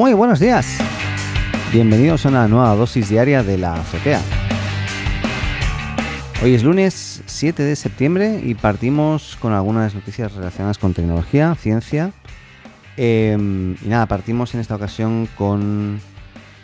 Muy 0.00 0.14
buenos 0.14 0.40
días. 0.40 0.78
Bienvenidos 1.74 2.24
a 2.24 2.30
una 2.30 2.48
nueva 2.48 2.74
dosis 2.74 3.10
diaria 3.10 3.42
de 3.42 3.58
la 3.58 3.74
azotea. 3.74 4.22
Hoy 6.42 6.54
es 6.54 6.64
lunes 6.64 7.22
7 7.26 7.62
de 7.62 7.76
septiembre 7.76 8.40
y 8.42 8.54
partimos 8.54 9.36
con 9.38 9.52
algunas 9.52 9.94
noticias 9.94 10.32
relacionadas 10.32 10.78
con 10.78 10.94
tecnología, 10.94 11.54
ciencia. 11.54 12.14
Em, 12.96 13.76
y 13.84 13.88
nada, 13.88 14.06
partimos 14.06 14.54
en 14.54 14.60
esta 14.60 14.74
ocasión 14.74 15.28
con... 15.36 16.00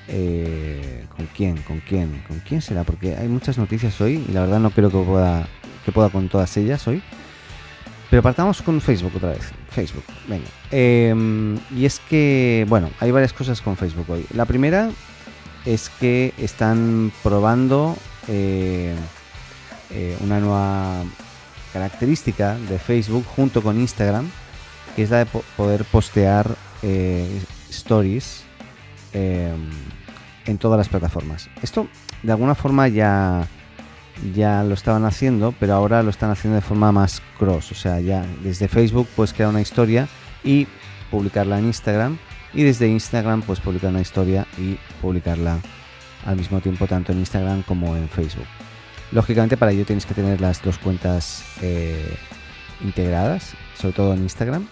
Eh, 0.09 1.05
¿Con 1.15 1.27
quién? 1.37 1.59
¿Con 1.59 1.81
quién? 1.81 2.23
¿Con 2.27 2.41
quién 2.41 2.63
será? 2.63 2.85
Porque 2.85 3.17
hay 3.17 3.29
muchas 3.29 3.59
noticias 3.59 4.01
hoy 4.01 4.25
y 4.27 4.33
la 4.33 4.41
verdad 4.41 4.61
no 4.61 4.71
creo 4.71 4.89
que 4.91 5.03
pueda, 5.03 5.47
que 5.85 5.93
pueda 5.93 6.09
con 6.09 6.31
todas 6.31 6.57
ellas 6.57 6.89
hoy. 6.89 7.03
Pero 8.11 8.23
partamos 8.23 8.63
con 8.63 8.81
Facebook 8.81 9.17
otra 9.17 9.31
vez. 9.31 9.53
Facebook, 9.71 10.05
venga. 10.29 10.47
Em, 10.71 11.59
y 11.75 11.85
es 11.87 12.01
que, 12.01 12.65
bueno, 12.69 12.91
hay 13.01 13.11
varias 13.11 13.33
cosas 13.33 13.61
con 13.61 13.77
Facebook 13.77 14.09
hoy. 14.09 14.27
La 14.33 14.45
primera 14.45 14.91
es 15.65 15.89
que 15.89 16.33
están 16.39 17.13
probando 17.23 17.97
eh, 18.29 18.95
eh, 19.91 20.17
una 20.21 20.39
nueva 20.39 21.03
característica 21.73 22.57
de 22.57 22.79
Facebook 22.79 23.27
junto 23.27 23.63
con 23.63 23.79
Instagram, 23.81 24.31
que 24.95 25.03
es 25.03 25.11
la 25.11 25.25
de 25.25 25.27
poder 25.57 25.85
postear 25.85 26.49
eh, 26.83 27.41
stories 27.71 28.45
em, 29.13 29.69
en 30.47 30.59
todas 30.59 30.79
las 30.79 30.89
plataformas. 30.89 31.51
Esto 31.61 31.89
de 32.23 32.33
alguna 32.33 32.55
forma 32.55 32.89
ya 32.89 33.47
ya 34.35 34.63
lo 34.65 34.75
estaban 34.75 35.05
haciendo, 35.05 35.55
pero 35.59 35.75
ahora 35.75 36.03
lo 36.03 36.11
están 36.11 36.31
haciendo 36.31 36.57
de 36.57 36.63
forma 36.63 36.93
más 36.93 37.23
cross. 37.39 37.73
O 37.73 37.75
sea, 37.75 38.01
ya 38.01 38.25
desde 38.43 38.69
Facebook 38.69 39.09
puedes 39.15 39.33
crear 39.33 39.51
una 39.51 39.61
historia 39.61 40.09
y 40.43 40.67
publicarla 41.11 41.59
en 41.59 41.67
Instagram. 41.67 42.19
Y 42.55 42.63
desde 42.63 42.89
Instagram 42.89 43.43
puedes 43.43 43.63
publicar 43.63 43.91
una 43.91 44.01
historia 44.01 44.47
y 44.59 44.79
publicarla 45.01 45.59
al 46.25 46.37
mismo 46.37 46.61
tiempo 46.61 46.87
tanto 46.87 47.13
en 47.13 47.19
Instagram 47.19 47.63
como 47.63 47.97
en 47.97 48.09
Facebook. 48.09 48.47
Lógicamente 49.13 49.57
para 49.57 49.73
ello 49.73 49.85
tienes 49.85 50.07
que 50.07 50.15
tener 50.15 50.41
las 50.41 50.63
dos 50.63 50.79
cuentas 50.79 51.45
eh, 51.63 52.17
integradas, 52.83 53.55
sobre 53.79 53.95
todo 53.95 54.15
en 54.15 54.23
Instagram. 54.23 54.67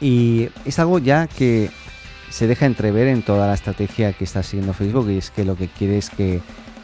Y 0.00 0.48
es 0.64 0.78
algo 0.78 0.98
ya 0.98 1.26
que 1.26 1.70
se 2.28 2.46
deja 2.46 2.66
entrever 2.66 3.08
en 3.08 3.22
toda 3.22 3.46
la 3.46 3.54
estrategia 3.54 4.12
que 4.12 4.24
está 4.24 4.42
siguiendo 4.42 4.74
Facebook 4.74 5.08
y 5.10 5.18
es 5.18 5.30
que 5.30 5.44
lo 5.44 5.56
que 5.56 5.68
quiere 5.68 5.98
es 5.98 6.10
que 6.10 6.40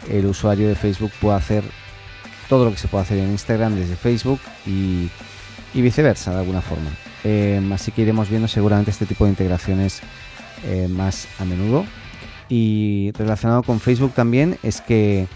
el 0.08 0.26
usuario 0.26 0.68
de 0.68 0.74
Facebook 0.74 1.12
puede 1.20 1.36
hacer 1.36 1.64
todo 2.48 2.64
lo 2.64 2.72
que 2.72 2.78
se 2.78 2.88
puede 2.88 3.02
hacer 3.02 3.18
en 3.18 3.30
Instagram 3.30 3.76
desde 3.76 3.96
Facebook 3.96 4.40
y, 4.66 5.08
viceversa 5.72 6.32
de 6.32 6.40
alguna 6.40 6.60
forma. 6.60 6.90
Em, 7.22 7.72
así 7.72 7.92
que 7.92 8.02
iremos 8.02 8.28
viendo 8.28 8.48
seguramente 8.48 8.90
este 8.90 9.06
tipo 9.06 9.24
de 9.24 9.30
integraciones 9.30 10.00
eh, 10.64 10.88
más 10.88 11.28
a 11.38 11.44
menudo. 11.44 11.84
Y 12.48 13.12
relacionado 13.16 13.62
con 13.62 13.78
Facebook 13.78 14.12
también 14.12 14.58
es 14.64 14.80
que 14.80 15.28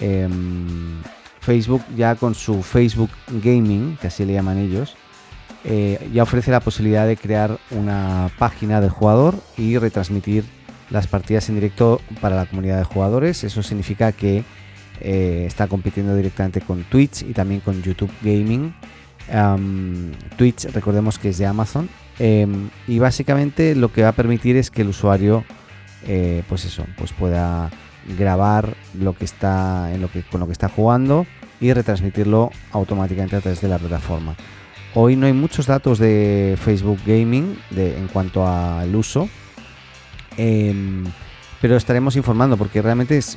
em, 0.00 1.00
Facebook 1.40 1.82
ya 1.96 2.16
con 2.16 2.34
su 2.34 2.62
Facebook 2.62 3.10
Gaming, 3.28 3.96
que 4.00 4.08
así 4.08 4.24
le 4.24 4.32
llaman 4.32 4.58
ellos, 4.58 4.96
eh, 5.64 6.08
ya 6.12 6.24
ofrece 6.24 6.50
la 6.50 6.60
posibilidad 6.60 7.06
de 7.06 7.16
crear 7.16 7.58
una 7.70 8.30
página 8.38 8.80
del 8.80 8.90
jugador 8.90 9.36
y 9.56 9.78
retransmitir 9.78 10.44
las 10.90 11.06
partidas 11.06 11.48
en 11.48 11.56
directo 11.56 12.00
para 12.20 12.36
la 12.36 12.46
comunidad 12.46 12.78
de 12.78 12.84
jugadores. 12.84 13.44
Eso 13.44 13.62
significa 13.62 14.12
que 14.12 14.44
eh, 15.00 15.44
está 15.46 15.66
compitiendo 15.66 16.14
directamente 16.14 16.60
con 16.60 16.84
Twitch 16.84 17.22
y 17.22 17.32
también 17.32 17.60
con 17.60 17.82
YouTube 17.82 18.10
Gaming. 18.22 18.74
Twitch, 20.36 20.64
recordemos 20.72 21.18
que 21.18 21.30
es 21.30 21.38
de 21.38 21.46
Amazon. 21.46 21.88
Em, 22.18 22.70
y 22.86 22.98
básicamente 22.98 23.74
lo 23.74 23.92
que 23.92 24.02
va 24.02 24.08
a 24.08 24.12
permitir 24.12 24.56
es 24.56 24.70
que 24.70 24.82
el 24.82 24.88
usuario, 24.88 25.44
eh, 26.06 26.42
pues 26.48 26.64
eso, 26.64 26.84
pues 26.96 27.12
pueda 27.12 27.70
grabar 28.18 28.74
lo 28.98 29.12
que 29.14 29.24
está 29.24 29.92
en 29.92 30.00
lo 30.00 30.10
que 30.10 30.22
con 30.22 30.40
lo 30.40 30.46
que 30.46 30.52
está 30.52 30.68
jugando 30.68 31.26
y 31.60 31.72
retransmitirlo 31.72 32.50
automáticamente 32.72 33.36
a 33.36 33.40
través 33.40 33.60
de 33.60 33.68
la 33.68 33.78
plataforma. 33.78 34.34
Hoy 34.94 35.16
no 35.16 35.26
hay 35.26 35.32
muchos 35.32 35.66
datos 35.66 35.98
de 35.98 36.56
Facebook 36.60 36.98
Gaming 37.06 37.58
de, 37.70 37.98
en 37.98 38.08
cuanto 38.08 38.46
al 38.46 38.94
uso, 38.96 39.28
Em, 40.38 41.04
pero 41.60 41.76
estaremos 41.76 42.16
informando 42.16 42.56
porque 42.56 42.80
realmente 42.80 43.18
es 43.18 43.36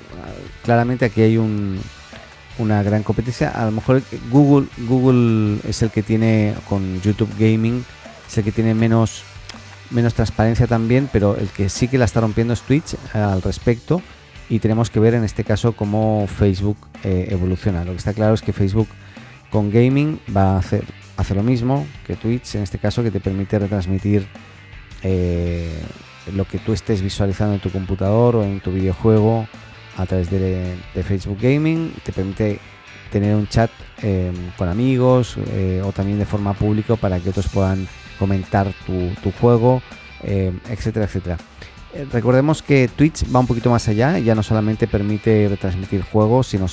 claramente 0.64 1.06
aquí 1.06 1.22
hay 1.22 1.38
una 1.38 2.84
gran 2.84 3.04
competencia. 3.04 3.50
A 3.50 3.66
lo 3.66 3.72
mejor 3.72 4.02
Google, 4.30 4.68
Google 4.88 5.60
es 5.68 5.82
el 5.82 5.90
que 5.90 6.04
tiene 6.04 6.54
con 6.70 7.02
YouTube 7.02 7.32
Gaming, 7.38 7.84
es 8.28 8.38
el 8.38 8.44
que 8.44 8.52
tiene 8.52 8.74
menos, 8.74 9.24
menos 9.90 10.14
transparencia 10.14 10.68
también, 10.68 11.10
pero 11.12 11.36
el 11.36 11.50
que 11.50 11.68
sí 11.68 11.88
que 11.88 11.98
la 11.98 12.06
está 12.06 12.22
rompiendo 12.22 12.54
es 12.54 12.62
Twitch 12.62 12.94
eh, 12.94 13.18
al 13.18 13.42
respecto. 13.42 14.02
Y 14.50 14.60
tenemos 14.60 14.90
que 14.90 15.00
ver 15.00 15.14
en 15.14 15.24
este 15.24 15.46
caso 15.46 15.72
cómo 15.72 16.28
Facebook 16.28 16.78
eh, 17.04 17.28
evoluciona. 17.32 17.86
Lo 17.86 17.92
que 17.92 17.98
está 17.98 18.14
claro 18.14 18.34
es 18.34 18.42
que 18.42 18.52
Facebook 18.52 18.88
con 19.50 19.72
gaming 19.72 20.20
va 20.36 20.56
a 20.56 20.60
hacer, 20.60 20.84
hacer 21.16 21.38
lo 21.38 21.44
mismo 21.44 21.88
que 22.06 22.16
Twitch, 22.18 22.56
en 22.56 22.64
este 22.64 22.78
caso, 22.78 23.02
que 23.02 23.12
te 23.12 23.22
permite 23.22 23.58
retransmitir 23.58 24.28
eh, 25.04 25.82
lo 26.36 26.46
que 26.46 26.60
tú 26.60 26.74
estés 26.74 27.02
visualizando 27.02 27.56
en 27.56 27.60
tu 27.60 27.72
computador 27.72 28.36
o 28.36 28.44
en 28.44 28.60
tu 28.60 28.72
videojuego 28.72 29.48
a 29.98 30.06
través 30.06 30.30
de, 30.30 30.76
Facebook 31.04 31.38
Gaming. 31.42 31.94
Te 32.04 32.12
permite 32.12 32.60
tener 33.12 33.36
un 33.36 33.48
chat 33.48 33.70
em, 34.02 34.34
con 34.58 34.70
amigos 34.70 35.38
eh, 35.54 35.82
o 35.84 35.92
también 35.92 36.20
de 36.20 36.26
forma 36.26 36.54
pública 36.54 36.96
para 36.96 37.20
que 37.20 37.30
otros 37.30 37.48
puedan 37.48 37.88
comentar 38.18 38.72
tu, 38.86 39.32
juego, 39.40 39.82
em, 40.24 40.60
etcétera, 40.70 41.06
etcétera. 41.06 41.38
Eh, 41.94 42.08
recordemos 42.12 42.62
que 42.62 42.88
Twitch 42.88 43.26
va 43.34 43.40
un 43.40 43.48
poquito 43.48 43.70
más 43.70 43.88
allá, 43.90 44.18
ya 44.20 44.34
no 44.34 44.44
solamente 44.44 44.88
permite 44.88 45.50
retransmitir 45.50 46.04
juegos, 46.04 46.48
sino 46.48 46.68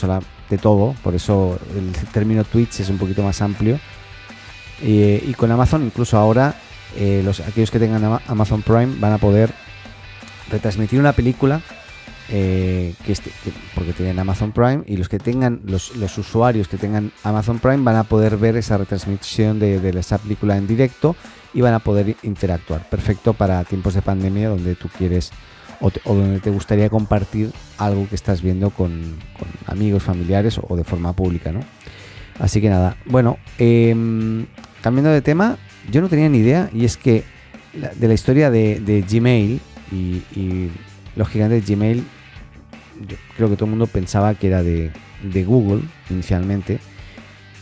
de 0.48 0.58
todo, 0.58 0.94
por 1.02 1.14
eso 1.14 1.58
el 1.76 1.92
término 2.12 2.44
Twitch 2.44 2.80
es 2.80 2.88
un 2.88 2.98
poquito 2.98 3.22
más 3.22 3.40
amplio. 3.42 3.80
y 4.80 5.34
con 5.34 5.50
Amazon 5.50 5.82
incluso 5.84 6.16
ahora 6.16 6.54
eh, 6.96 7.22
los, 7.24 7.40
aquellos 7.40 7.70
que 7.70 7.78
tengan 7.78 8.20
Amazon 8.26 8.62
Prime 8.62 8.96
van 8.98 9.12
a 9.12 9.18
poder 9.18 9.52
retransmitir 10.50 10.98
una 10.98 11.12
película 11.12 11.60
eh, 12.30 12.94
que, 13.06 13.14
porque 13.74 13.94
tienen 13.94 14.18
Amazon 14.18 14.52
Prime 14.52 14.82
y 14.86 14.98
los 14.98 15.08
que 15.08 15.18
tengan 15.18 15.60
los, 15.64 15.90
usuarios 16.18 16.68
que 16.68 16.76
tengan 16.76 17.10
Amazon 17.22 17.58
Prime 17.58 17.78
van 17.78 17.96
a 17.96 18.04
poder 18.04 18.36
ver 18.36 18.56
esa 18.56 18.76
retransmisión 18.76 19.58
de, 19.58 19.76
esa 19.98 20.18
película 20.18 20.58
en 20.58 20.66
directo 20.66 21.16
y 21.54 21.62
van 21.62 21.72
a 21.72 21.78
poder 21.78 22.16
interactuar. 22.22 22.82
Perfecto 22.88 23.32
para 23.32 23.64
tiempos 23.64 23.94
de 23.94 24.02
pandemia 24.02 24.50
donde 24.50 24.74
tú 24.74 24.88
quieres 24.98 25.30
o, 25.80 25.90
donde 26.04 26.40
te 26.40 26.50
gustaría 26.50 26.90
compartir 26.90 27.50
algo 27.78 28.06
que 28.08 28.14
estás 28.14 28.42
viendo 28.42 28.70
con, 28.70 29.16
amigos 29.66 30.02
familiares 30.02 30.60
o 30.62 30.76
de 30.76 30.84
forma 30.84 31.12
pública 31.12 31.52
no 31.52 31.60
así 32.40 32.60
que 32.60 32.68
nada 32.68 32.96
bueno 33.04 33.38
em, 33.58 34.46
cambiando 34.82 35.10
de 35.12 35.22
tema 35.22 35.56
yo 35.90 36.00
no 36.00 36.08
tenía 36.08 36.28
ni 36.28 36.38
idea 36.38 36.70
y 36.72 36.84
es 36.84 36.96
que 36.96 37.24
de 37.72 38.08
la 38.08 38.14
historia 38.14 38.50
de, 38.50 39.04
Gmail 39.08 39.60
y, 39.92 40.68
los 41.16 41.28
gigantes 41.28 41.66
de 41.66 41.74
Gmail, 41.74 42.04
yo 43.08 43.16
creo 43.36 43.48
que 43.48 43.56
todo 43.56 43.64
el 43.64 43.70
mundo 43.70 43.86
pensaba 43.86 44.34
que 44.34 44.46
era 44.48 44.62
de, 44.62 44.92
Google 45.44 45.82
inicialmente. 46.10 46.78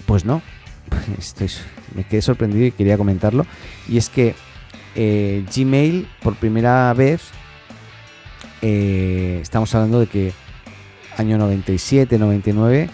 Pues 0.06 0.24
no, 0.24 0.42
Estoy, 1.18 1.50
me 1.94 2.04
quedé 2.04 2.22
sorprendido 2.22 2.66
y 2.66 2.72
quería 2.72 2.96
comentarlo. 2.96 3.46
Y 3.88 3.96
es 3.98 4.08
que 4.08 4.34
eh, 4.94 5.44
Gmail 5.54 6.08
por 6.22 6.36
primera 6.36 6.92
vez, 6.94 7.22
eh, 8.62 9.38
estamos 9.42 9.74
hablando 9.74 10.00
de 10.00 10.06
que 10.06 10.32
año 11.16 11.38
97, 11.38 12.18
99, 12.18 12.90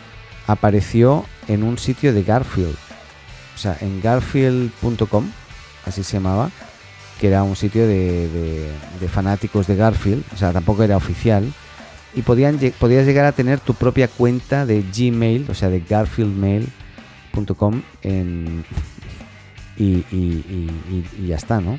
apareció 0.47 1.25
en 1.49 1.63
un 1.63 1.79
sitio 1.79 2.13
de 2.13 2.23
Garfield 2.23 2.77
o 3.55 3.59
sea, 3.59 3.77
en 3.81 4.01
garfield.com, 4.01 5.31
así 5.87 6.03
se 6.03 6.15
llamaba, 6.15 6.51
que 7.21 7.29
era 7.29 7.43
un 7.43 7.57
sitio 7.57 7.87
de, 7.87 8.71
fanáticos 9.09 9.67
de 9.67 9.77
Garfield, 9.77 10.25
o 10.35 10.37
sea, 10.37 10.53
tampoco 10.53 10.83
era 10.83 10.97
oficial, 10.97 11.53
y 12.15 12.23
podían, 12.23 12.59
podías 12.79 13.07
llegar 13.07 13.27
a 13.27 13.33
tener 13.33 13.61
tu 13.61 13.75
propia 13.75 14.09
cuenta 14.09 14.67
de 14.67 14.83
Gmail, 14.83 15.47
o 15.49 15.55
sea, 15.55 15.71
de 15.71 15.81
garfieldmail.com 15.81 17.83
y, 19.77 20.05
y, 20.11 21.27
ya 21.27 21.37
está, 21.37 21.61
¿no? 21.61 21.79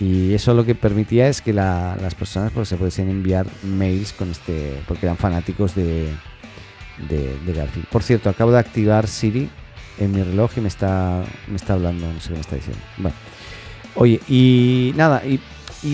Y 0.00 0.34
eso 0.34 0.54
lo 0.54 0.64
que 0.64 0.74
permitía 0.74 1.28
es 1.28 1.42
que 1.42 1.52
las 1.52 2.14
personas 2.14 2.50
pues, 2.52 2.68
se 2.68 2.76
pudiesen 2.76 3.08
enviar 3.08 3.46
mails 3.62 4.12
con 4.12 4.30
este, 4.30 4.82
porque 4.88 5.06
eran 5.06 5.16
fanáticos 5.16 5.74
de, 5.74 6.08
de 7.08 7.52
Garfield. 7.54 7.86
Por 7.86 8.02
cierto, 8.02 8.30
acabo 8.30 8.52
de 8.52 8.58
activar 8.58 9.06
Siri 9.06 9.48
en 9.98 10.12
mi 10.12 10.22
reloj 10.22 10.50
y 10.56 10.60
me 10.60 10.68
está, 10.68 11.24
me 11.48 11.56
está 11.56 11.74
hablando, 11.74 12.10
no 12.12 12.20
sé 12.20 12.28
qué 12.28 12.34
me 12.34 12.40
está 12.40 12.56
diciendo. 12.56 12.82
Bueno, 12.98 13.16
oye, 13.94 14.20
y 14.28 14.92
nada, 14.96 15.22
y, 15.24 15.40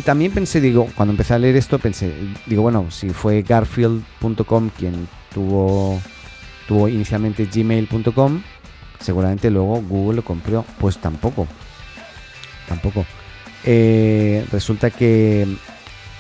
también 0.03 0.33
pensé, 0.33 0.61
digo, 0.61 0.89
cuando 0.95 1.13
empecé 1.13 1.35
a 1.35 1.39
leer 1.39 1.57
esto, 1.57 1.79
pensé, 1.79 2.13
digo, 2.47 2.63
bueno, 2.63 2.91
si 2.91 3.11
fue 3.11 3.43
Garfield.com 3.43 4.71
quien 4.77 5.09
tuvo, 5.33 6.01
tuvo 6.67 6.89
inicialmente 6.89 7.47
gmail.com, 7.47 8.43
seguramente 9.01 9.51
luego 9.51 9.81
Google 9.81 10.17
lo 10.17 10.25
compró. 10.25 10.65
Pues 10.79 10.99
tampoco, 10.99 11.47
tampoco. 12.69 13.07
eh, 13.65 14.47
resulta 14.53 14.91
que, 14.91 15.43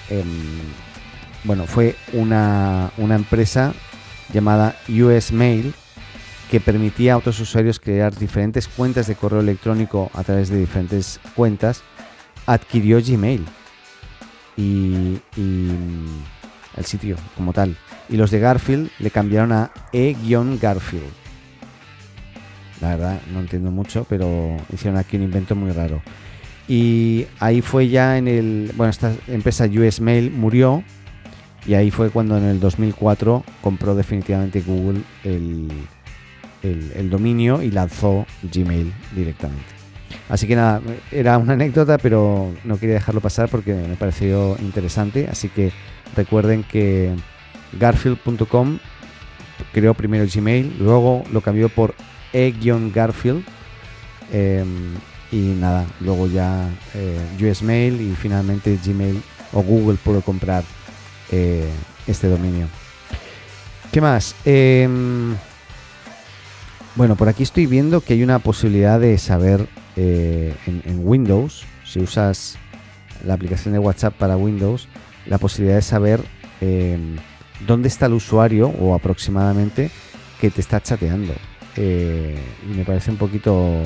em, 0.08 0.26
bueno, 1.44 1.66
fue 1.66 1.94
una, 2.14 2.90
una 2.96 3.14
empresa 3.16 3.74
llamada 4.32 4.76
US 4.88 5.32
Mail 5.32 5.74
que 6.50 6.60
permitía 6.60 7.14
a 7.14 7.16
otros 7.18 7.38
usuarios 7.40 7.78
crear 7.78 8.16
diferentes 8.16 8.68
cuentas 8.68 9.06
de 9.06 9.14
correo 9.14 9.40
electrónico 9.40 10.10
a 10.14 10.24
través 10.24 10.48
de 10.48 10.58
diferentes 10.58 11.20
cuentas, 11.34 11.82
adquirió 12.46 13.00
Gmail 13.04 13.44
y, 14.56 15.20
y 15.36 15.70
el 16.76 16.84
sitio 16.84 17.16
como 17.36 17.52
tal. 17.52 17.76
Y 18.08 18.16
los 18.16 18.30
de 18.30 18.40
Garfield 18.40 18.90
le 18.98 19.10
cambiaron 19.10 19.52
a 19.52 19.70
E-Garfield. 19.92 21.12
La 22.80 22.90
verdad, 22.90 23.20
no 23.32 23.40
entiendo 23.40 23.70
mucho, 23.70 24.06
pero 24.08 24.56
hicieron 24.72 24.98
aquí 24.98 25.16
un 25.16 25.24
invento 25.24 25.54
muy 25.54 25.72
raro. 25.72 26.00
Y 26.68 27.26
ahí 27.40 27.60
fue 27.60 27.88
ya 27.88 28.18
en 28.18 28.28
el. 28.28 28.72
Bueno, 28.76 28.90
esta 28.90 29.12
empresa 29.26 29.66
US 29.66 30.00
Mail 30.00 30.30
murió. 30.30 30.84
Y 31.66 31.74
ahí 31.74 31.90
fue 31.90 32.08
cuando 32.10 32.38
en 32.38 32.44
el 32.44 32.60
2004 32.60 33.44
compró 33.60 33.94
definitivamente 33.94 34.62
Google 34.62 35.02
el, 35.24 35.68
el, 36.62 37.10
dominio 37.10 37.62
y 37.62 37.70
lanzó 37.70 38.26
Gmail 38.42 38.92
directamente. 39.14 39.64
Así 40.28 40.46
que 40.46 40.56
nada, 40.56 40.80
era 41.10 41.38
una 41.38 41.54
anécdota, 41.54 41.98
pero 41.98 42.52
no 42.64 42.78
quería 42.78 42.96
dejarlo 42.96 43.20
pasar 43.20 43.48
porque 43.48 43.74
me 43.74 43.96
pareció 43.96 44.56
interesante. 44.60 45.28
Así 45.30 45.48
que 45.48 45.72
recuerden 46.16 46.64
que 46.64 47.14
garfield.com 47.78 48.78
creó 49.72 49.94
primero 49.94 50.26
Gmail, 50.32 50.76
luego 50.78 51.24
lo 51.32 51.40
cambió 51.40 51.68
por 51.68 51.94
e-garfield. 52.32 53.44
Em, 54.32 54.94
y 55.30 55.36
nada, 55.36 55.86
luego 56.00 56.26
ya 56.26 56.68
eh, 56.94 57.18
US 57.40 57.62
Mail 57.62 58.00
y 58.00 58.14
finalmente 58.14 58.78
Gmail 58.84 59.22
o 59.52 59.62
Google 59.62 59.98
pudo 60.02 60.20
comprar 60.20 60.64
eh, 61.30 61.68
este 62.06 62.28
dominio. 62.28 62.66
¿Qué 63.92 64.00
más? 64.00 64.34
Bueno, 66.98 67.14
por 67.14 67.28
aquí 67.28 67.44
estoy 67.44 67.66
viendo 67.66 68.00
que 68.00 68.14
hay 68.14 68.24
una 68.24 68.40
posibilidad 68.40 68.98
de 68.98 69.18
saber 69.18 69.68
eh, 69.94 70.52
en, 70.66 71.06
Windows, 71.06 71.62
si 71.84 72.00
usas 72.00 72.58
la 73.24 73.34
aplicación 73.34 73.72
de 73.72 73.78
WhatsApp 73.78 74.14
para 74.14 74.36
Windows, 74.36 74.88
la 75.24 75.38
posibilidad 75.38 75.76
de 75.76 75.82
saber 75.82 76.20
em, 76.60 77.14
dónde 77.68 77.86
está 77.86 78.06
el 78.06 78.14
usuario 78.14 78.70
o 78.80 78.96
aproximadamente 78.96 79.92
que 80.40 80.50
te 80.50 80.60
está 80.60 80.80
chateando. 80.80 81.34
Eh, 81.76 82.36
y 82.68 82.76
me 82.76 82.84
parece 82.84 83.12
un 83.12 83.16
poquito 83.16 83.80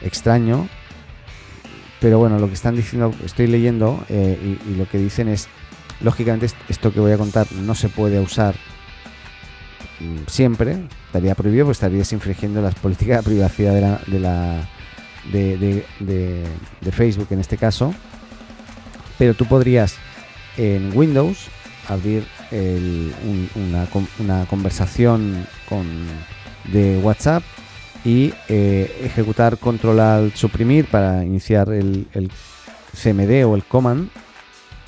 extraño, 0.00 0.66
pero 2.00 2.18
bueno, 2.18 2.38
lo 2.38 2.48
que 2.48 2.54
están 2.54 2.74
diciendo, 2.74 3.14
estoy 3.22 3.48
leyendo 3.48 4.02
eh, 4.08 4.56
y, 4.66 4.76
lo 4.76 4.88
que 4.88 4.96
dicen 4.96 5.28
es, 5.28 5.48
lógicamente 6.00 6.46
esto 6.70 6.90
que 6.90 7.00
voy 7.00 7.12
a 7.12 7.18
contar 7.18 7.52
no 7.52 7.74
se 7.74 7.90
puede 7.90 8.18
usar 8.18 8.54
siempre, 10.26 10.88
estaría 11.06 11.34
prohibido, 11.34 11.66
pues 11.66 11.76
estarías 11.76 12.12
infringiendo 12.12 12.60
las 12.60 12.74
políticas 12.74 13.18
de 13.18 13.30
privacidad 13.30 13.74
de 13.74 13.80
la, 13.80 14.00
de, 14.06 14.20
la 14.20 14.64
de, 15.30 16.92
Facebook 16.92 17.28
en 17.30 17.40
este 17.40 17.56
caso. 17.56 17.94
Pero 19.18 19.34
tú 19.34 19.46
podrías 19.46 19.96
en 20.56 20.96
Windows 20.96 21.48
abrir 21.88 22.24
una, 24.20 24.46
conversación 24.46 25.46
con, 25.68 25.86
de 26.64 26.98
WhatsApp 26.98 27.42
y 28.04 28.32
eh, 28.48 29.02
ejecutar 29.04 29.58
control 29.58 30.00
al 30.00 30.32
suprimir 30.34 30.86
para 30.86 31.24
iniciar 31.24 31.70
el, 31.70 32.06
el, 32.12 32.30
CMD 32.92 33.44
o 33.44 33.56
el 33.56 33.64
command, 33.64 34.08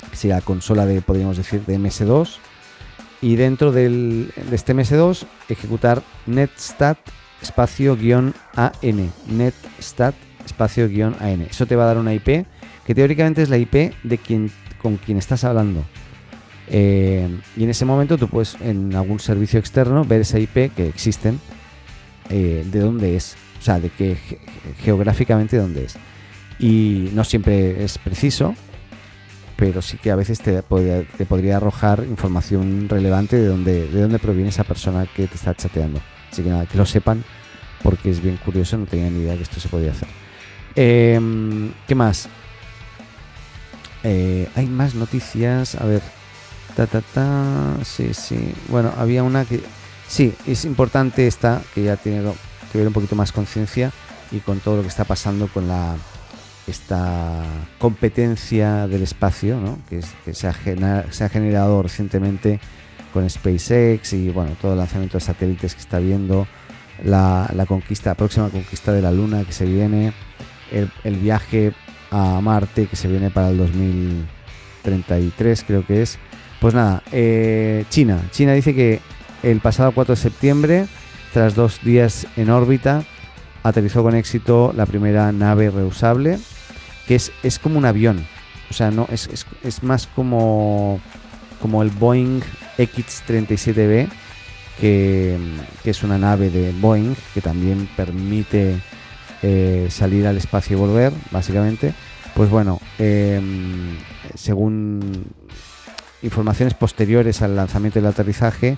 que 0.09 0.15
sería 0.17 0.37
la 0.37 0.41
consola 0.41 0.87
de, 0.87 0.99
podríamos 1.01 1.37
decir, 1.37 1.63
de 1.65 1.77
MS2 1.77 2.39
y 3.21 3.35
dentro 3.35 3.71
del, 3.71 4.31
de 4.49 4.55
este 4.55 4.73
MS2 4.73 5.25
ejecutar 5.49 6.01
netstat 6.25 6.97
espacio 7.41 7.95
guion 7.95 8.33
AN. 8.55 9.11
Netstat 9.27 10.15
espacio 10.45 10.87
guion 10.87 11.15
AN. 11.19 11.41
Eso 11.41 11.65
te 11.65 11.75
va 11.75 11.83
a 11.83 11.87
dar 11.87 11.97
una 11.97 12.13
IP 12.13 12.45
que 12.85 12.95
teóricamente 12.95 13.41
es 13.41 13.49
la 13.49 13.57
IP 13.57 13.93
de 14.03 14.17
quien, 14.17 14.51
con 14.81 14.97
quien 14.97 15.17
estás 15.17 15.43
hablando. 15.43 15.85
Eh, 16.67 17.27
y 17.57 17.63
en 17.63 17.69
ese 17.69 17.85
momento 17.85 18.17
tú 18.17 18.27
puedes 18.27 18.55
en 18.61 18.95
algún 18.95 19.19
servicio 19.19 19.59
externo 19.59 20.05
ver 20.05 20.21
esa 20.21 20.39
IP 20.39 20.73
que 20.75 20.87
existen, 20.87 21.39
eh, 22.29 22.65
de 22.71 22.79
dónde 22.79 23.15
es, 23.15 23.35
o 23.59 23.61
sea, 23.61 23.79
de 23.79 23.89
que 23.89 24.17
geográficamente 24.83 25.57
dónde 25.57 25.85
es. 25.85 25.97
Y 26.59 27.09
no 27.13 27.23
siempre 27.23 27.83
es 27.83 27.97
preciso, 27.97 28.55
pero 29.59 29.81
sí 29.81 29.97
que 29.97 30.09
a 30.09 30.15
veces 30.15 30.39
te, 30.39 30.63
podría, 30.63 31.57
arrojar 31.57 32.05
información 32.09 32.87
relevante 32.87 33.35
de 33.35 33.47
dónde, 33.47 33.89
de 33.89 34.01
dónde 34.01 34.17
proviene 34.17 34.49
esa 34.49 34.63
persona 34.63 35.05
que 35.05 35.27
te 35.27 35.35
está 35.35 35.53
chateando. 35.53 35.99
Así 36.31 36.41
que 36.41 36.49
nada, 36.49 36.65
que 36.65 36.77
lo 36.77 36.85
sepan, 36.85 37.25
porque 37.83 38.09
es 38.09 38.23
bien 38.23 38.37
curioso, 38.37 38.77
no 38.77 38.85
tenía 38.85 39.09
ni 39.09 39.19
idea 39.19 39.35
que 39.35 39.43
esto 39.43 39.59
se 39.59 39.67
podía 39.67 39.91
hacer. 39.91 40.07
Em, 40.75 41.73
¿Qué 41.85 41.93
más? 41.93 42.29
Eh, 44.03 44.47
hay 44.55 44.65
más 44.65 44.95
noticias, 44.95 45.75
a 45.75 45.83
ver. 45.83 46.01
Ta, 46.77 46.87
ta, 46.87 47.01
ta, 47.01 47.75
sí, 47.83 48.13
sí. 48.13 48.53
Bueno, 48.69 48.93
había 48.97 49.23
una 49.23 49.43
que... 49.43 49.61
Sí, 50.07 50.33
es 50.47 50.63
importante 50.63 51.27
esta, 51.27 51.61
que 51.75 51.83
ya 51.83 51.97
tiene 51.97 52.31
que 52.71 52.77
ver 52.77 52.87
un 52.87 52.93
poquito 52.93 53.17
más 53.17 53.33
conciencia 53.33 53.91
y 54.31 54.39
con 54.39 54.61
todo 54.61 54.77
lo 54.77 54.83
que 54.83 54.87
está 54.87 55.03
pasando 55.03 55.49
con 55.49 55.67
la 55.67 55.97
esta 56.69 57.43
competencia 57.79 58.87
del 58.87 59.03
espacio 59.03 59.77
que, 59.89 60.01
se, 60.33 60.47
ha 60.47 60.53
se, 61.11 61.23
ha 61.23 61.29
generado 61.29 61.81
recientemente 61.81 62.59
con 63.13 63.29
SpaceX 63.29 64.13
y 64.13 64.29
bueno, 64.29 64.51
todo 64.61 64.73
el 64.73 64.77
lanzamiento 64.77 65.17
de 65.17 65.23
satélites 65.23 65.73
que 65.73 65.81
está 65.81 65.99
viendo, 65.99 66.47
la, 67.03 67.65
conquista, 67.67 68.13
próxima 68.15 68.49
conquista 68.49 68.91
de 68.91 69.01
la 69.01 69.11
Luna 69.11 69.43
que 69.43 69.51
se 69.51 69.65
viene, 69.65 70.13
el, 70.71 71.15
viaje 71.17 71.73
a 72.11 72.39
Marte 72.41 72.87
que 72.87 72.95
se 72.95 73.07
viene 73.07 73.31
para 73.31 73.49
el 73.49 73.57
2033 73.57 75.63
creo 75.65 75.85
que 75.85 76.01
es. 76.01 76.17
Pues 76.61 76.73
nada, 76.73 77.03
eh, 77.11 77.85
China. 77.89 78.21
China 78.31 78.53
dice 78.53 78.75
que 78.75 78.99
el 79.43 79.61
pasado 79.61 79.93
4 79.93 80.15
de 80.15 80.21
septiembre, 80.21 80.87
tras 81.33 81.55
dos 81.55 81.81
días 81.83 82.27
en 82.35 82.49
órbita, 82.49 83.03
aterrizó 83.63 84.03
con 84.03 84.15
éxito 84.15 84.73
la 84.75 84.85
primera 84.85 85.31
nave 85.31 85.69
reusable 85.69 86.37
que 87.09 87.15
es, 87.15 87.31
es 87.41 87.57
como 87.57 87.79
un 87.79 87.85
avión. 87.85 88.23
O 88.69 88.73
sea, 88.75 88.91
no 88.91 89.07
es, 89.11 89.27
es, 89.63 89.81
más 89.81 90.05
como, 90.05 91.01
como 91.59 91.81
el 91.81 91.89
Boeing 91.89 92.41
X-37B, 92.77 94.07
que, 94.79 95.35
es 95.83 96.03
una 96.03 96.19
nave 96.19 96.51
de 96.51 96.71
Boeing 96.73 97.15
que 97.33 97.41
también 97.41 97.89
permite 97.97 98.79
eh, 99.41 99.87
salir 99.89 100.27
al 100.27 100.37
espacio 100.37 100.77
y 100.77 100.79
volver, 100.79 101.11
básicamente. 101.31 101.95
Pues 102.35 102.51
bueno, 102.51 102.79
em, 102.99 103.97
según 104.35 105.25
informaciones 106.21 106.75
posteriores 106.75 107.41
al 107.41 107.55
lanzamiento 107.55 107.97
y 107.97 108.01
el 108.01 108.05
aterrizaje, 108.05 108.77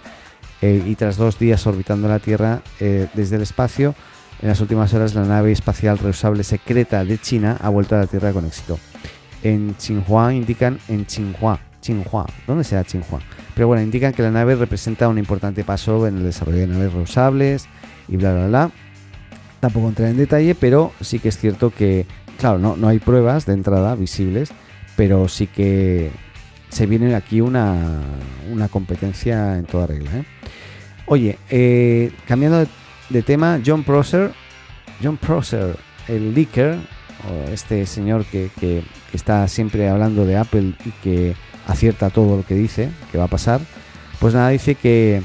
eh, 0.61 0.81
y 0.85 0.95
tras 0.95 1.17
dos 1.17 1.38
días 1.38 1.67
orbitando 1.67 2.07
la 2.07 2.19
Tierra 2.19 2.61
eh, 2.79 3.07
desde 3.13 3.35
el 3.35 3.41
espacio, 3.41 3.93
en 4.41 4.48
las 4.48 4.60
últimas 4.60 4.93
horas, 4.93 5.13
la 5.13 5.24
nave 5.24 5.51
espacial 5.51 5.98
reusable 5.98 6.43
secreta 6.43 7.05
de 7.05 7.17
China 7.19 7.57
ha 7.62 7.69
vuelto 7.69 7.95
a 7.95 8.00
la 8.00 8.07
Tierra 8.07 8.33
con 8.33 8.45
éxito. 8.45 8.79
En 9.43 9.75
Xinhua 9.77 10.33
indican 10.33 10.79
en 10.88 11.05
Xinhua, 11.05 11.60
Xinhua, 11.81 12.25
¿dónde 12.48 12.63
será 12.63 12.83
Xinhua? 12.83 13.21
Pero 13.53 13.67
bueno, 13.67 13.83
indican 13.83 14.13
que 14.13 14.24
la 14.24 14.31
nave 14.31 14.55
representa 14.55 15.07
un 15.07 15.17
importante 15.17 15.63
paso 15.63 16.07
en 16.07 16.17
el 16.17 16.24
desarrollo 16.24 16.60
de 16.60 16.67
naves 16.67 16.93
reusables 16.93 17.67
y 18.07 18.17
bla 18.17 18.33
bla 18.33 18.48
bla. 18.48 18.71
Tampoco 19.60 19.89
entraré 19.89 20.12
en 20.12 20.17
detalle, 20.17 20.55
pero 20.55 20.91
sí 21.01 21.19
que 21.19 21.29
es 21.29 21.38
cierto 21.38 21.69
que, 21.69 22.07
claro, 22.39 22.57
no, 22.57 22.75
no 22.75 22.88
hay 22.88 22.98
pruebas 22.98 23.45
de 23.45 23.53
entrada 23.53 23.93
visibles, 23.93 24.51
pero 24.95 25.27
sí 25.27 25.45
que 25.45 26.10
se 26.69 26.88
viene 26.88 27.13
aquí 27.13 27.41
una, 27.41 28.01
una 28.51 28.69
competencia 28.69 29.57
en 29.57 29.65
toda 29.65 29.86
regla. 29.86 30.17
¿eh? 30.17 30.24
Oye, 31.05 31.38
eh, 31.50 32.12
cambiando 32.27 32.60
de 32.60 32.67
de 33.12 33.22
tema 33.22 33.60
John 33.65 33.84
Prosser. 33.84 34.32
John 35.03 35.18
Prosser, 35.18 35.75
el 36.08 36.34
leaker, 36.34 36.77
o 37.27 37.51
este 37.51 37.86
señor 37.86 38.25
que, 38.25 38.50
está 39.13 39.48
siempre 39.48 39.89
hablando 39.89 40.25
de 40.25 40.38
Apple 40.38 40.74
y 40.86 40.91
que 41.03 41.36
acierta 41.68 42.10
todo 42.10 42.38
lo 42.38 42.46
que 42.46 42.56
dice 42.56 42.89
que 43.12 43.18
va 43.18 43.25
a 43.25 43.27
pasar, 43.27 43.60
pues 44.20 44.34
nada, 44.34 44.50
dice 44.50 44.75
que 44.75 45.22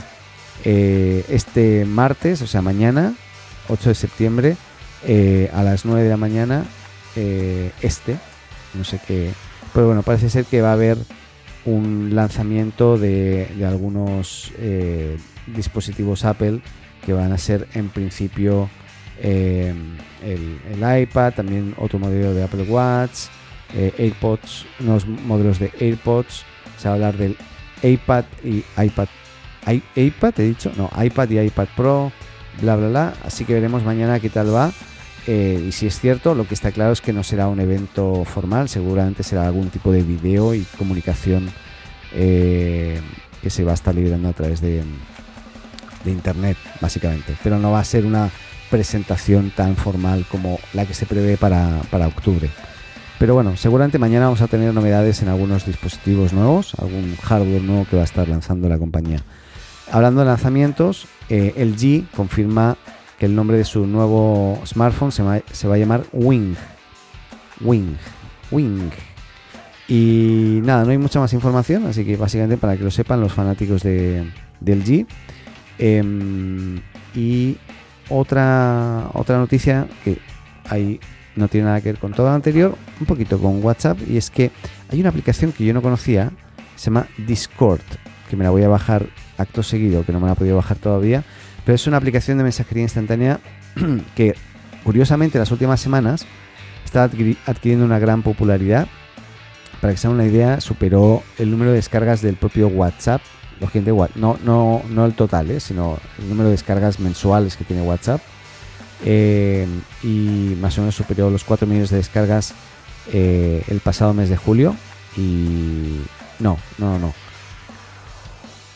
eh, 0.64 1.25
este 1.28 1.85
martes, 1.85 2.43
o 2.43 2.47
sea, 2.47 2.62
mañana, 2.62 3.14
8 3.69 3.90
de 3.90 3.95
septiembre, 3.95 4.57
eh, 5.05 5.50
a 5.55 5.62
las 5.62 5.85
9 5.85 6.02
de 6.02 6.09
la 6.09 6.16
mañana, 6.16 6.64
eh, 7.14 7.71
este, 7.83 8.16
no 8.75 8.83
sé 8.83 9.00
qué, 9.07 9.31
pero 9.73 9.87
bueno, 9.87 10.02
parece 10.02 10.31
ser 10.31 10.47
que 10.47 10.62
va 10.62 10.71
a 10.71 10.75
haber 10.75 10.99
un 11.64 12.11
lanzamiento 12.14 12.99
de, 12.99 13.47
de 13.57 13.66
algunos 13.66 14.52
dispositivos 15.47 16.25
Apple 16.25 16.61
que 17.05 17.12
van 17.12 17.33
a 17.33 17.38
ser 17.38 17.69
en 17.75 17.88
principio 17.88 18.69
em, 19.23 19.97
el, 20.23 21.03
iPad, 21.03 21.35
también 21.35 21.75
otro 21.79 21.99
modelo 21.99 22.35
de 22.35 22.43
Apple 22.43 22.65
Watch, 22.65 23.29
eh, 23.75 23.95
AirPods, 23.99 24.67
nuevos 24.81 25.07
modelos 25.07 25.59
de 25.59 25.71
AirPods, 25.81 26.45
se 26.76 26.88
va 26.88 26.93
a 26.93 26.95
hablar 26.95 27.17
del 27.17 27.37
iPad 27.83 28.25
y 28.45 28.65
iPad, 28.76 29.09
iPad 29.95 30.41
he 30.41 30.43
dicho, 30.43 30.73
no, 30.76 30.91
iPad 31.03 31.31
y 31.31 31.41
iPad 31.41 31.69
Pro, 31.76 32.12
bla 32.61 32.76
bla 32.76 32.88
bla, 32.88 33.15
así 33.25 33.45
que 33.45 33.55
veremos 33.55 33.85
mañana 33.85 34.21
qué 34.21 34.31
tal 34.31 34.55
va. 34.55 34.73
Eh, 35.29 35.65
y 35.69 35.73
si 35.73 35.88
es 35.88 35.99
cierto, 35.99 36.37
lo 36.37 36.47
que 36.47 36.55
está 36.55 36.71
claro 36.71 36.93
es 36.93 37.00
que 37.00 37.12
no 37.12 37.25
será 37.25 37.49
un 37.49 37.59
evento 37.59 38.25
formal, 38.25 38.69
seguramente 38.69 39.25
será 39.25 39.47
algún 39.47 39.71
tipo 39.71 39.91
de 39.91 40.03
video 40.03 40.55
y 40.55 40.62
comunicación 40.79 41.50
eh, 42.12 43.00
que 43.43 43.50
se 43.50 43.65
va 43.65 43.73
a 43.73 43.75
estar 43.75 43.93
liberando 43.93 44.29
a 44.29 44.33
través 44.33 44.61
de, 44.61 44.85
de 46.06 46.12
internet, 46.12 46.56
básicamente. 46.80 47.36
Pero 47.42 47.58
no 47.58 47.72
va 47.72 47.80
a 47.80 47.84
ser 47.84 48.06
una 48.06 48.30
presentación 48.70 49.52
tan 49.54 49.76
formal 49.76 50.25
como 50.30 50.58
la 50.72 50.86
que 50.86 50.94
se 50.94 51.06
prevé 51.06 51.36
para, 51.36 51.80
octubre. 52.06 52.48
Pero 53.18 53.34
bueno, 53.34 53.56
seguramente 53.56 53.98
mañana 53.98 54.26
vamos 54.26 54.40
a 54.40 54.48
tener 54.48 54.72
novedades 54.75 55.22
en 55.22 55.28
algunos 55.28 55.66
dispositivos 55.66 56.32
nuevos, 56.32 56.75
algún 56.78 57.16
hardware 57.16 57.62
nuevo 57.62 57.86
que 57.88 57.96
va 57.96 58.02
a 58.02 58.06
estar 58.06 58.28
lanzando 58.28 58.68
la 58.68 58.78
compañía. 58.78 59.22
Hablando 59.90 60.20
de 60.20 60.26
lanzamientos, 60.26 61.06
eh, 61.28 61.54
LG 61.56 62.10
confirma 62.14 62.76
que 63.18 63.26
el 63.26 63.34
nombre 63.34 63.56
de 63.56 63.64
su 63.64 63.86
nuevo 63.86 64.60
smartphone 64.66 65.12
se 65.12 65.22
va, 65.22 65.40
se 65.50 65.68
va, 65.68 65.76
a 65.76 65.78
llamar 65.78 66.04
Wing. 66.12 66.54
Wing. 67.60 67.96
Wing. 68.50 68.90
Y 69.88 70.60
nada, 70.64 70.84
no 70.84 70.90
hay 70.90 70.98
mucha 70.98 71.20
más 71.20 71.32
información, 71.32 71.86
así 71.86 72.04
que 72.04 72.16
básicamente 72.16 72.58
para 72.58 72.76
que 72.76 72.84
lo 72.84 72.90
sepan 72.90 73.20
los 73.20 73.32
fanáticos 73.32 73.82
de, 73.82 74.30
de 74.60 74.76
LG. 74.76 75.06
Em, 75.78 76.80
y 77.14 77.56
otra, 78.09 79.11
otra 79.12 79.38
noticia 79.38 79.87
que 80.04 80.18
ahí 80.68 81.00
no 81.35 81.49
tiene 81.49 81.66
nada 81.66 81.80
que 81.80 81.92
ver 81.92 81.99
con 81.99 82.12
todo 82.12 82.28
lo 82.28 82.33
anterior, 82.33 82.76
un 83.00 83.06
poquito 83.06 83.38
con 83.38 83.62
WhatsApp, 83.62 83.99
y 84.09 84.16
es 84.16 84.30
que 84.30 84.50
hay 84.90 85.00
una 85.00 85.11
aplicación 85.11 85.52
que 85.52 85.64
yo 85.64 85.75
no 85.75 85.83
conocía, 85.83 86.33
se 86.76 86.87
llama 86.87 87.06
Discord, 87.26 87.80
que 88.28 88.37
me 88.37 88.45
la 88.45 88.50
voy 88.50 88.62
a 88.62 88.68
bajar 88.68 89.06
acto 89.38 89.62
seguido, 89.62 90.04
que 90.04 90.12
no 90.12 90.21
me 90.21 90.26
la 90.26 90.33
he 90.33 90.37
podido 90.37 90.56
bajar 90.56 90.78
todavía, 90.78 91.25
pero 91.64 91.75
es 91.75 91.87
una 91.87 91.99
aplicación 91.99 92.38
de 92.38 92.45
mensajería 92.45 92.85
instantánea 92.85 93.40
que 94.14 94.35
curiosamente 94.85 95.37
en 95.37 95.40
las 95.40 95.50
últimas 95.50 95.80
semanas 95.80 96.26
está 96.85 97.04
adquiriendo 97.04 97.85
una 97.85 97.99
gran 97.99 98.23
popularidad. 98.23 98.87
Para 99.80 99.92
que 99.92 99.99
se 99.99 100.06
hagan 100.06 100.21
una 100.21 100.28
idea, 100.28 100.61
superó 100.61 101.23
el 101.38 101.50
número 101.50 101.71
de 101.71 101.76
descargas 101.76 102.23
del 102.23 102.37
propio 102.37 102.68
WhatsApp 102.68 103.21
gente 103.70 103.92
no, 104.14 104.38
no, 104.44 104.82
no 104.88 105.06
el 105.06 105.14
total, 105.14 105.50
¿eh? 105.50 105.60
sino 105.60 105.98
el 106.18 106.28
número 106.28 106.48
de 106.48 106.52
descargas 106.52 107.00
mensuales 107.00 107.56
que 107.56 107.64
tiene 107.64 107.82
WhatsApp. 107.82 108.20
Eh, 109.04 109.66
y 110.02 110.56
más 110.60 110.76
o 110.78 110.82
menos 110.82 110.94
superó 110.94 111.30
los 111.30 111.44
4 111.44 111.66
millones 111.66 111.90
de 111.90 111.98
descargas 111.98 112.54
eh, 113.12 113.62
el 113.68 113.80
pasado 113.80 114.14
mes 114.14 114.28
de 114.28 114.36
julio. 114.36 114.76
Y 115.16 116.00
no, 116.38 116.58
no, 116.78 116.98
no. 116.98 117.14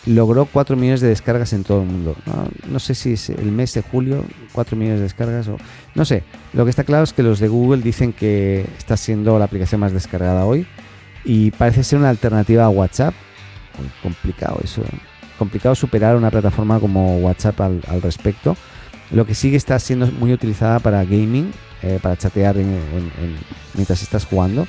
Logró 0.06 0.46
4 0.46 0.76
millones 0.76 1.02
de 1.02 1.08
descargas 1.08 1.52
en 1.52 1.62
todo 1.62 1.82
el 1.82 1.88
mundo. 1.88 2.16
No, 2.68 2.78
sé 2.78 2.94
si 2.94 3.12
es 3.12 3.28
el 3.28 3.52
mes 3.52 3.74
de 3.74 3.82
julio, 3.82 4.24
4 4.52 4.76
millones 4.76 5.00
de 5.00 5.04
descargas 5.04 5.46
o... 5.48 5.58
No 5.94 6.06
sé, 6.06 6.22
lo 6.54 6.64
que 6.64 6.70
está 6.70 6.84
claro 6.84 7.04
es 7.04 7.12
que 7.12 7.22
los 7.22 7.38
de 7.38 7.48
Google 7.48 7.82
dicen 7.82 8.14
que 8.14 8.64
está 8.78 8.96
siendo 8.96 9.38
la 9.38 9.44
aplicación 9.44 9.80
más 9.80 9.92
descargada 9.92 10.46
hoy 10.46 10.66
y 11.22 11.50
parece 11.50 11.84
ser 11.84 11.98
una 11.98 12.08
alternativa 12.08 12.64
a 12.64 12.70
WhatsApp 12.70 13.14
complicado 14.02 14.60
eso. 14.62 14.82
Complicado 15.38 15.74
superar 15.74 16.16
una 16.16 16.30
plataforma 16.30 16.78
como 16.78 17.18
WhatsApp 17.18 17.60
al, 17.60 18.02
respecto. 18.02 18.56
Lo 19.10 19.26
que 19.26 19.34
sigue 19.34 19.56
está 19.56 19.78
siendo 19.78 20.06
muy 20.06 20.32
utilizada 20.32 20.78
para 20.78 21.04
gaming, 21.04 21.52
eh, 21.82 21.98
para 22.00 22.16
chatear 22.16 22.56
mientras 23.74 24.02
estás 24.02 24.24
jugando. 24.24 24.66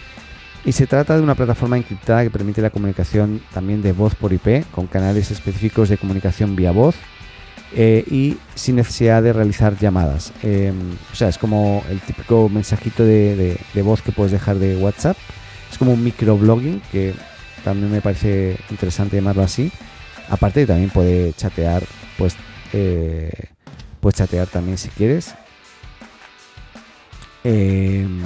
Y 0.63 0.73
se 0.73 0.85
trata 0.85 1.15
de 1.15 1.23
una 1.23 1.35
plataforma 1.35 1.77
encriptada 1.77 2.23
que 2.23 2.29
permite 2.29 2.61
la 2.61 2.69
comunicación 2.69 3.41
también 3.53 3.81
de 3.81 3.93
voz 3.93 4.13
por 4.13 4.31
IP, 4.31 4.63
con 4.71 4.87
canales 4.87 5.31
específicos 5.31 5.89
de 5.89 5.97
comunicación 5.97 6.55
vía 6.55 6.71
voz 6.71 6.95
eh, 7.73 8.03
y 8.09 8.37
sin 8.53 8.75
necesidad 8.75 9.23
de 9.23 9.33
realizar 9.33 9.77
llamadas. 9.77 10.33
Em, 10.43 10.93
o 11.11 11.15
sea, 11.15 11.29
es 11.29 11.37
como 11.37 11.83
el 11.89 11.99
típico 12.01 12.47
mensajito 12.49 13.03
de, 13.03 13.57
de, 13.73 13.81
voz 13.81 14.01
que 14.01 14.11
puedes 14.11 14.31
dejar 14.31 14.57
de 14.57 14.75
WhatsApp. 14.77 15.17
Es 15.71 15.77
como 15.77 15.93
un 15.93 16.03
microblogging 16.03 16.81
que 16.91 17.15
también 17.63 17.91
me 17.91 18.01
parece 18.01 18.57
interesante 18.69 19.15
llamarlo 19.15 19.43
así. 19.43 19.71
Aparte 20.29 20.65
también 20.65 20.89
puede 20.89 21.33
chatear, 21.33 21.83
pues 22.17 22.35
eh, 22.73 23.31
puedes 23.99 24.17
chatear 24.17 24.47
también 24.47 24.77
si 24.77 24.89
quieres. 24.89 25.35
Em, 27.43 28.21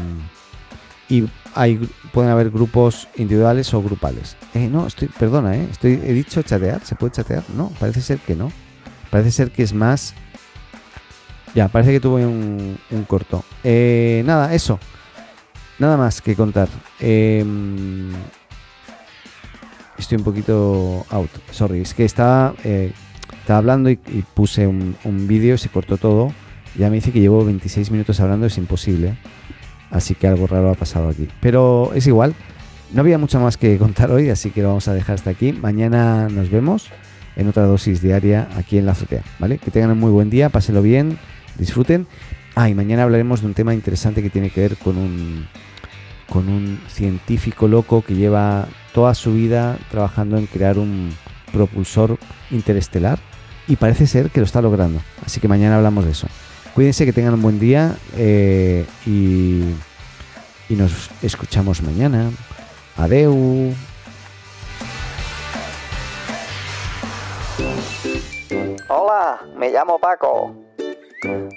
y 1.09 1.25
hay, 1.53 1.89
pueden 2.11 2.31
haber 2.31 2.49
grupos 2.49 3.07
individuales 3.15 3.73
o 3.73 3.81
grupales. 3.81 4.35
Eh, 4.53 4.67
no, 4.67 4.87
estoy, 4.87 5.07
perdona, 5.07 5.55
eh, 5.55 5.67
estoy, 5.71 5.93
he 5.93 6.13
dicho 6.13 6.41
chatear, 6.41 6.83
¿se 6.83 6.95
puede 6.95 7.13
chatear? 7.13 7.43
No, 7.55 7.69
parece 7.79 8.01
ser 8.01 8.19
que 8.19 8.35
no. 8.35 8.51
Parece 9.09 9.31
ser 9.31 9.51
que 9.51 9.63
es 9.63 9.73
más... 9.73 10.13
Ya, 11.53 11.69
parece 11.69 11.93
que 11.93 11.99
tuve 12.01 12.25
un, 12.25 12.77
corto. 13.07 13.45
Eh, 13.63 14.23
nada, 14.25 14.53
eso. 14.53 14.77
Nada 15.79 15.95
más 15.95 16.21
que 16.21 16.35
contar. 16.35 16.67
Estoy 19.97 20.17
un 20.17 20.23
poquito 20.23 21.05
out. 21.09 21.29
Sorry, 21.51 21.81
es 21.81 21.93
que 21.93 22.03
estaba, 22.03 22.53
eh, 22.63 22.91
estaba 23.39 23.59
hablando 23.59 23.89
y, 23.89 23.97
puse 24.33 24.67
un, 24.67 24.95
vídeo, 25.27 25.57
se 25.57 25.69
cortó 25.69 25.97
todo. 25.97 26.33
Ya 26.77 26.89
me 26.89 26.95
dice 26.95 27.11
que 27.11 27.21
llevo 27.21 27.45
26 27.45 27.91
minutos 27.91 28.19
hablando, 28.19 28.45
es 28.45 28.57
imposible. 28.57 29.17
Así 29.91 30.13
que 30.15 30.27
algo 30.27 30.47
raro 30.47 30.71
ha 30.71 30.75
pasado 30.75 31.07
aquí. 31.07 31.27
Pero 31.39 31.91
es 31.95 32.07
igual. 32.07 32.35
No 32.93 33.01
había 33.01 33.17
mucho 33.17 33.39
más 33.39 33.57
que 33.57 33.77
contar 33.79 34.11
hoy, 34.11 34.29
así 34.29 34.51
que 34.51 34.61
lo 34.61 34.69
vamos 34.69 34.87
a 34.87 34.93
dejar 34.93 35.15
hasta 35.15 35.29
aquí. 35.29 35.53
Mañana 35.53 36.27
nos 36.29 36.49
vemos 36.49 36.89
en 37.35 37.47
otra 37.47 37.63
dosis 37.63 38.01
diaria 38.01 38.49
aquí 38.55 38.77
en 38.77 38.85
la 38.85 38.93
azotea, 38.93 39.23
¿vale? 39.39 39.57
Que 39.57 39.71
tengan 39.71 39.91
un 39.91 39.99
muy 39.99 40.11
buen 40.11 40.29
día, 40.29 40.49
pásenlo 40.49 40.81
bien, 40.81 41.17
disfruten. 41.57 42.07
Ah, 42.55 42.69
y 42.69 42.73
mañana 42.73 43.03
hablaremos 43.03 43.41
de 43.41 43.47
un 43.47 43.53
tema 43.53 43.73
interesante 43.73 44.21
que 44.21 44.29
tiene 44.29 44.49
que 44.49 44.61
ver 44.61 44.77
con 44.77 44.97
un, 44.97 45.45
con 46.29 46.47
un 46.47 46.79
científico 46.87 47.67
loco 47.67 48.01
que 48.01 48.15
lleva 48.15 48.67
toda 48.95 49.13
su 49.13 49.33
vida 49.33 49.77
trabajando 49.91 50.37
en 50.37 50.45
crear 50.47 50.79
un 50.79 51.13
propulsor 51.51 52.17
interestelar 52.49 53.19
y 53.67 53.75
parece 53.75 54.07
ser 54.07 54.29
que 54.29 54.39
lo 54.39 54.45
está 54.45 54.61
logrando. 54.61 55.01
Así 55.25 55.41
que 55.41 55.49
mañana 55.49 55.75
hablamos 55.75 56.05
de 56.05 56.11
eso. 56.11 56.27
Cuídense, 56.73 57.05
que 57.05 57.11
tengan 57.11 57.33
un 57.33 57.41
buen 57.41 57.59
día 57.59 57.97
eh, 58.15 58.85
y, 59.05 59.63
y 60.69 60.75
nos 60.77 61.11
escuchamos 61.21 61.81
mañana. 61.81 62.31
Adeu. 62.95 63.73
Hola, 68.87 69.41
me 69.57 69.71
llamo 69.71 69.99
Paco. 69.99 70.55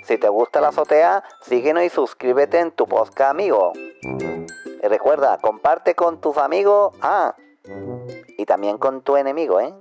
Si 0.02 0.18
te 0.18 0.28
gusta 0.28 0.61
la 0.61 0.71
azotea, 0.71 1.23
síguenos 1.42 1.85
y 1.85 1.88
suscríbete 1.88 2.59
en 2.59 2.73
tu 2.73 2.87
podcast 2.87 3.30
amigo. 3.30 3.75
Recuerda, 4.82 5.38
comparte 5.38 5.94
con 5.94 6.20
tus 6.20 6.37
amigos, 6.37 6.94
ah, 7.02 7.35
y 8.37 8.47
también 8.47 8.78
con 8.78 9.02
tu 9.02 9.16
enemigo, 9.16 9.61
¿eh? 9.61 9.75